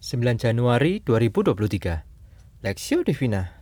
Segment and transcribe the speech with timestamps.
[0.00, 3.52] 9 Januari 2023 Lexio Divina.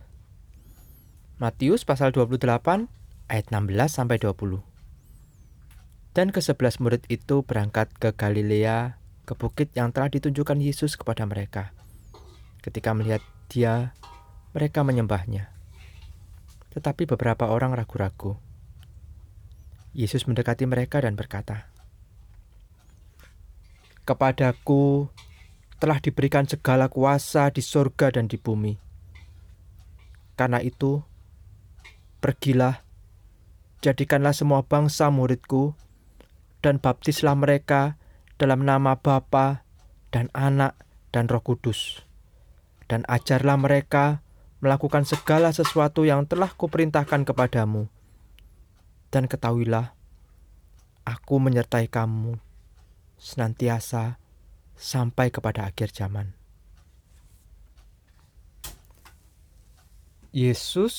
[1.35, 2.87] Matius pasal 28
[3.27, 4.63] ayat 16 sampai 20
[6.15, 8.95] Dan ke-11 murid itu berangkat ke Galilea
[9.27, 11.75] ke bukit yang telah ditunjukkan Yesus kepada mereka.
[12.63, 13.19] Ketika melihat
[13.51, 13.91] dia
[14.55, 15.51] mereka menyembahnya.
[16.71, 18.39] Tetapi beberapa orang ragu-ragu.
[19.91, 21.67] Yesus mendekati mereka dan berkata
[24.07, 25.11] Kepadaku
[25.79, 28.75] telah diberikan segala kuasa di sorga dan di bumi.
[30.35, 31.03] Karena itu,
[32.19, 32.83] pergilah,
[33.79, 35.75] jadikanlah semua bangsa muridku,
[36.59, 37.95] dan baptislah mereka
[38.35, 39.63] dalam nama Bapa
[40.11, 40.75] dan Anak
[41.15, 42.03] dan Roh Kudus.
[42.91, 44.19] Dan ajarlah mereka
[44.59, 47.87] melakukan segala sesuatu yang telah kuperintahkan kepadamu.
[49.09, 49.95] Dan ketahuilah,
[51.07, 52.37] aku menyertai kamu
[53.19, 54.19] senantiasa
[54.79, 56.31] sampai kepada akhir zaman.
[60.31, 60.95] Yesus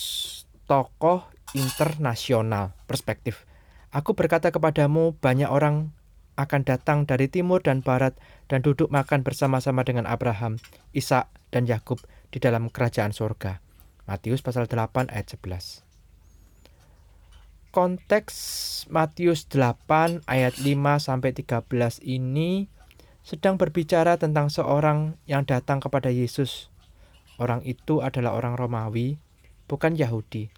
[0.69, 1.25] tokoh
[1.57, 3.49] internasional perspektif.
[3.91, 5.91] Aku berkata kepadamu, banyak orang
[6.39, 8.15] akan datang dari timur dan barat
[8.47, 10.63] dan duduk makan bersama-sama dengan Abraham,
[10.95, 11.99] Ishak, dan Yakub
[12.31, 13.59] di dalam kerajaan surga.
[14.07, 15.87] Matius pasal 8 ayat 11.
[17.71, 18.35] Konteks
[18.91, 22.67] Matius 8 ayat 5 sampai 13 ini
[23.21, 26.73] sedang berbicara tentang seorang yang datang kepada Yesus.
[27.41, 29.17] Orang itu adalah orang Romawi,
[29.65, 30.53] bukan Yahudi.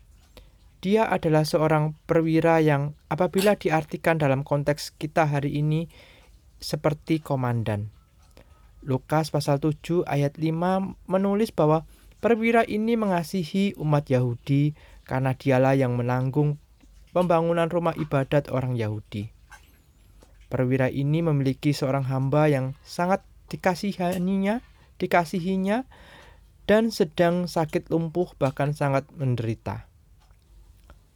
[0.83, 5.87] Dia adalah seorang perwira yang apabila diartikan dalam konteks kita hari ini
[6.59, 7.95] seperti komandan.
[8.83, 10.51] Lukas pasal 7 ayat 5
[11.07, 11.87] menulis bahwa
[12.19, 14.75] perwira ini mengasihi umat Yahudi
[15.07, 16.59] karena dialah yang menanggung
[17.15, 19.31] pembangunan rumah ibadat orang Yahudi.
[20.53, 24.61] Perwira ini memiliki seorang hamba yang sangat dikasihinya,
[25.01, 25.89] dikasihinya
[26.69, 29.89] dan sedang sakit lumpuh bahkan sangat menderita.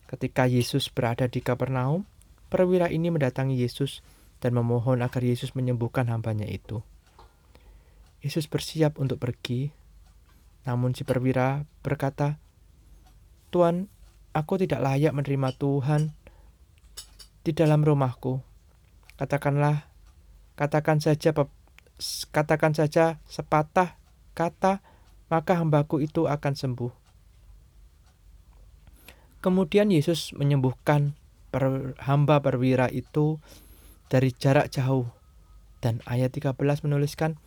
[0.09, 2.09] Ketika Yesus berada di Kapernaum,
[2.49, 4.01] perwira ini mendatangi Yesus
[4.41, 6.81] dan memohon agar Yesus menyembuhkan hambanya itu.
[8.25, 9.69] Yesus bersiap untuk pergi,
[10.65, 12.41] namun si perwira berkata,
[13.53, 13.93] "Tuhan,
[14.33, 16.17] aku tidak layak menerima Tuhan
[17.45, 18.56] di dalam rumahku
[19.17, 19.89] katakanlah
[20.57, 21.33] katakan saja
[22.33, 23.97] katakan saja sepatah
[24.37, 24.85] kata
[25.27, 26.93] maka hambaku itu akan sembuh.
[29.43, 31.15] Kemudian Yesus menyembuhkan
[32.03, 33.39] hamba perwira itu
[34.11, 35.11] dari jarak jauh.
[35.79, 37.39] Dan ayat 13 menuliskan,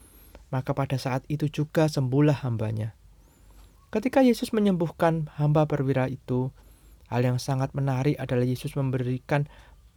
[0.54, 2.96] maka pada saat itu juga sembuhlah hambanya.
[3.90, 6.54] Ketika Yesus menyembuhkan hamba perwira itu,
[7.10, 9.50] hal yang sangat menarik adalah Yesus memberikan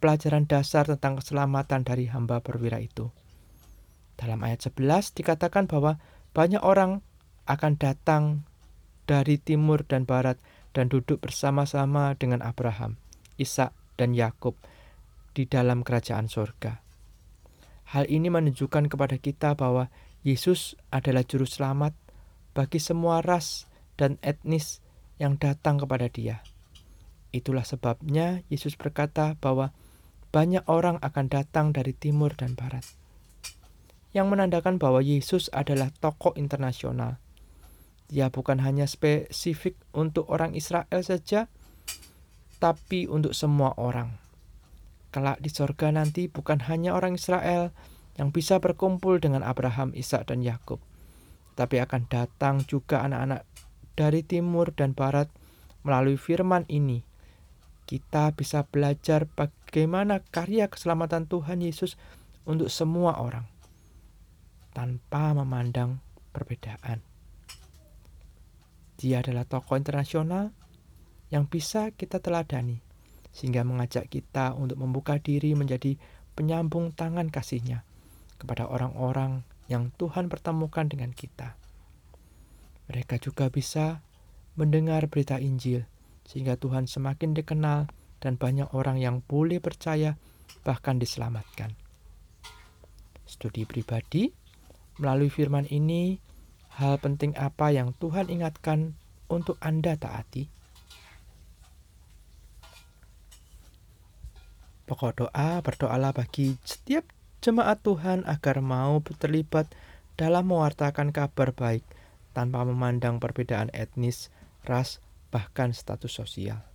[0.03, 3.07] pelajaran dasar tentang keselamatan dari hamba perwira itu.
[4.19, 5.95] Dalam ayat 11 dikatakan bahwa
[6.35, 6.99] banyak orang
[7.47, 8.43] akan datang
[9.07, 10.35] dari timur dan barat
[10.75, 12.99] dan duduk bersama-sama dengan Abraham,
[13.39, 14.59] Ishak, dan Yakub
[15.31, 16.83] di dalam kerajaan surga.
[17.95, 19.87] Hal ini menunjukkan kepada kita bahwa
[20.27, 21.95] Yesus adalah juru selamat
[22.51, 24.83] bagi semua ras dan etnis
[25.15, 26.43] yang datang kepada Dia.
[27.31, 29.71] Itulah sebabnya Yesus berkata bahwa
[30.33, 32.81] banyak orang akan datang dari timur dan barat.
[34.17, 37.21] Yang menandakan bahwa Yesus adalah tokoh internasional.
[38.09, 41.53] Dia bukan hanya spesifik untuk orang Israel saja,
[42.57, 44.17] tapi untuk semua orang.
[45.13, 47.69] Kelak di sorga nanti bukan hanya orang Israel
[48.17, 50.81] yang bisa berkumpul dengan Abraham, Ishak, dan Yakub,
[51.53, 53.45] tapi akan datang juga anak-anak
[53.93, 55.29] dari timur dan barat
[55.85, 57.05] melalui firman ini
[57.83, 59.27] kita bisa belajar
[59.73, 61.97] bagaimana karya keselamatan Tuhan Yesus
[62.45, 63.49] untuk semua orang
[64.69, 65.97] tanpa memandang
[66.29, 67.01] perbedaan.
[69.01, 70.53] Dia adalah tokoh internasional
[71.33, 72.85] yang bisa kita teladani
[73.33, 75.97] sehingga mengajak kita untuk membuka diri menjadi
[76.37, 77.81] penyambung tangan kasihnya
[78.37, 79.41] kepada orang-orang
[79.73, 81.57] yang Tuhan pertemukan dengan kita.
[82.93, 84.05] Mereka juga bisa
[84.53, 85.89] mendengar berita Injil
[86.29, 90.15] sehingga Tuhan semakin dikenal dan banyak orang yang boleh percaya
[90.63, 91.75] bahkan diselamatkan.
[93.27, 94.31] Studi pribadi
[95.03, 96.15] melalui firman ini
[96.79, 98.95] hal penting apa yang Tuhan ingatkan
[99.27, 100.47] untuk Anda taati?
[104.87, 107.07] Pokok doa, berdoalah bagi setiap
[107.43, 109.67] jemaat Tuhan agar mau terlibat
[110.15, 111.83] dalam mewartakan kabar baik
[112.35, 114.31] tanpa memandang perbedaan etnis,
[114.67, 114.99] ras,
[115.31, 116.72] bahkan status sosial.